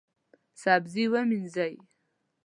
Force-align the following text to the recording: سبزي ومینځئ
سبزي 0.61 1.05
ومینځئ 1.11 1.73